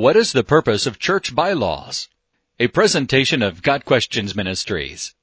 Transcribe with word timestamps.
What 0.00 0.16
is 0.16 0.32
the 0.32 0.42
purpose 0.42 0.86
of 0.86 0.98
church 0.98 1.34
bylaws? 1.34 2.08
A 2.58 2.68
presentation 2.68 3.42
of 3.42 3.60
Got 3.60 3.84
Questions 3.84 4.34
Ministries. 4.34 5.14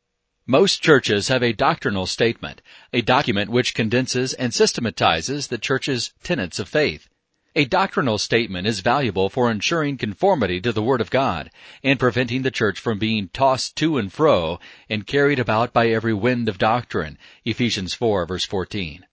Most 0.45 0.83
churches 0.83 1.29
have 1.29 1.41
a 1.41 1.51
doctrinal 1.51 2.05
statement, 2.05 2.61
a 2.93 3.01
document 3.01 3.49
which 3.49 3.73
condenses 3.73 4.35
and 4.35 4.53
systematizes 4.53 5.47
the 5.47 5.57
church's 5.57 6.13
tenets 6.21 6.59
of 6.59 6.69
faith. 6.69 7.09
A 7.55 7.65
doctrinal 7.65 8.19
statement 8.19 8.67
is 8.67 8.81
valuable 8.81 9.31
for 9.31 9.49
ensuring 9.49 9.97
conformity 9.97 10.61
to 10.61 10.71
the 10.71 10.83
Word 10.83 11.01
of 11.01 11.09
God 11.09 11.49
and 11.83 11.99
preventing 11.99 12.43
the 12.43 12.51
church 12.51 12.79
from 12.79 12.99
being 12.99 13.29
tossed 13.29 13.75
to 13.77 13.97
and 13.97 14.13
fro 14.13 14.59
and 14.87 15.07
carried 15.07 15.39
about 15.39 15.73
by 15.73 15.87
every 15.87 16.13
wind 16.13 16.47
of 16.47 16.59
doctrine. 16.59 17.17
Ephesians 17.45 17.95
4 17.95 18.27
verse 18.27 18.45
14. 18.45 19.06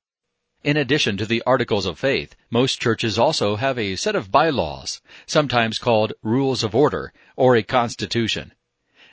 In 0.64 0.78
addition 0.78 1.18
to 1.18 1.26
the 1.26 1.42
articles 1.44 1.84
of 1.84 1.98
faith, 1.98 2.34
most 2.48 2.80
churches 2.80 3.18
also 3.18 3.56
have 3.56 3.78
a 3.78 3.96
set 3.96 4.16
of 4.16 4.32
bylaws, 4.32 5.02
sometimes 5.26 5.78
called 5.78 6.14
rules 6.22 6.64
of 6.64 6.74
order 6.74 7.12
or 7.36 7.54
a 7.54 7.62
constitution. 7.62 8.54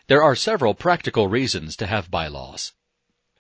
There 0.08 0.24
are 0.24 0.34
several 0.34 0.74
practical 0.74 1.28
reasons 1.28 1.76
to 1.76 1.88
have 1.88 2.10
bylaws. 2.10 2.72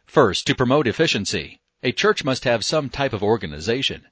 First, 0.05 0.45
to 0.47 0.55
promote 0.55 0.87
efficiency. 0.87 1.61
A 1.83 1.93
church 1.93 2.25
must 2.25 2.43
have 2.43 2.65
some 2.65 2.89
type 2.89 3.13
of 3.13 3.23
organization. 3.23 4.07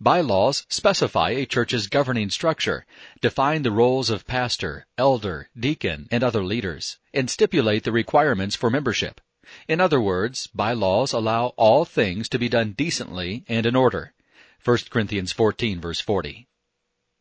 Bylaws 0.00 0.64
specify 0.70 1.30
a 1.32 1.44
church's 1.44 1.86
governing 1.86 2.30
structure, 2.30 2.86
define 3.20 3.62
the 3.62 3.70
roles 3.70 4.08
of 4.08 4.26
pastor, 4.26 4.86
elder, 4.96 5.50
deacon, 5.54 6.08
and 6.10 6.24
other 6.24 6.42
leaders, 6.42 6.98
and 7.12 7.28
stipulate 7.28 7.84
the 7.84 7.92
requirements 7.92 8.56
for 8.56 8.70
membership. 8.70 9.20
In 9.68 9.80
other 9.80 10.00
words, 10.00 10.46
bylaws 10.48 11.12
allow 11.12 11.54
all 11.56 11.84
things 11.84 12.28
to 12.30 12.38
be 12.38 12.48
done 12.48 12.72
decently 12.72 13.44
and 13.48 13.66
in 13.66 13.76
order. 13.76 14.12
1 14.64 14.78
Corinthians 14.90 15.32
14 15.32 15.80
verse 15.80 16.00
40. 16.00 16.46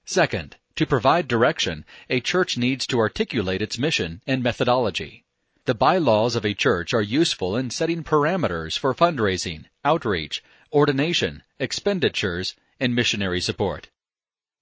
Second, 0.06 0.58
to 0.76 0.86
provide 0.86 1.28
direction, 1.28 1.86
a 2.10 2.20
church 2.20 2.58
needs 2.58 2.88
to 2.88 3.00
articulate 3.00 3.62
its 3.62 3.78
mission 3.78 4.22
and 4.26 4.42
methodology. 4.42 5.24
The 5.66 5.76
bylaws 5.76 6.36
of 6.36 6.46
a 6.46 6.54
church 6.54 6.94
are 6.94 7.02
useful 7.02 7.56
in 7.56 7.70
setting 7.70 8.04
parameters 8.04 8.78
for 8.78 8.94
fundraising, 8.94 9.66
outreach, 9.86 10.44
ordination, 10.74 11.44
expenditures, 11.60 12.56
and 12.80 12.96
missionary 12.96 13.40
support. 13.40 13.90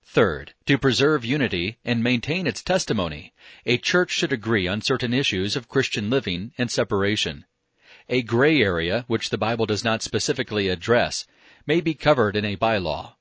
Third, 0.04 0.54
to 0.66 0.78
preserve 0.78 1.24
unity 1.24 1.78
and 1.86 2.04
maintain 2.04 2.46
its 2.46 2.62
testimony, 2.62 3.34
a 3.66 3.78
church 3.78 4.12
should 4.12 4.34
agree 4.34 4.68
on 4.68 4.82
certain 4.82 5.14
issues 5.14 5.56
of 5.56 5.70
Christian 5.70 6.10
living 6.10 6.52
and 6.58 6.70
separation. 6.70 7.46
A 8.10 8.22
gray 8.22 8.62
area, 8.62 9.06
which 9.08 9.30
the 9.30 9.38
Bible 9.38 9.66
does 9.66 9.84
not 9.84 10.02
specifically 10.02 10.68
address, 10.68 11.28
may 11.66 11.82
be 11.82 11.94
covered 11.94 12.36
in 12.36 12.46
a 12.46 12.58
bylaw. 12.58 13.14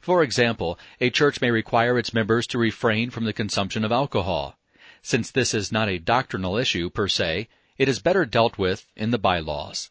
For 0.00 0.22
example, 0.22 0.78
a 1.00 1.10
church 1.10 1.40
may 1.40 1.50
require 1.50 1.98
its 1.98 2.12
members 2.12 2.46
to 2.48 2.58
refrain 2.58 3.10
from 3.10 3.24
the 3.24 3.32
consumption 3.32 3.84
of 3.84 3.92
alcohol. 3.92 4.58
Since 5.00 5.30
this 5.30 5.54
is 5.54 5.70
not 5.70 5.88
a 5.88 5.98
doctrinal 5.98 6.56
issue 6.56 6.90
per 6.90 7.08
se, 7.08 7.48
it 7.78 7.88
is 7.88 8.00
better 8.00 8.24
dealt 8.24 8.58
with 8.58 8.86
in 8.96 9.10
the 9.10 9.18
bylaws. 9.18 9.90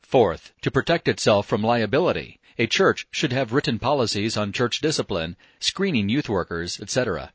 Fourth, 0.00 0.52
to 0.62 0.70
protect 0.70 1.08
itself 1.08 1.46
from 1.46 1.62
liability, 1.62 2.40
a 2.58 2.66
church 2.66 3.06
should 3.10 3.32
have 3.32 3.52
written 3.52 3.78
policies 3.78 4.36
on 4.36 4.52
church 4.52 4.80
discipline, 4.80 5.36
screening 5.58 6.08
youth 6.08 6.28
workers, 6.28 6.80
etc. 6.80 7.32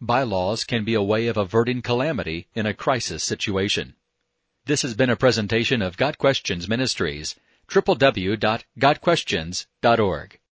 Bylaws 0.00 0.64
can 0.64 0.84
be 0.84 0.94
a 0.94 1.02
way 1.02 1.26
of 1.26 1.36
averting 1.36 1.82
calamity 1.82 2.48
in 2.54 2.66
a 2.66 2.74
crisis 2.74 3.22
situation. 3.22 3.94
This 4.64 4.82
has 4.82 4.94
been 4.94 5.10
a 5.10 5.16
presentation 5.16 5.82
of 5.82 5.96
Got 5.96 6.18
Questions 6.18 6.68
Ministries, 6.68 7.34
www.gotquestions.org. 7.68 10.38